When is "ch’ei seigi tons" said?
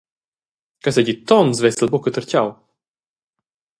0.81-1.57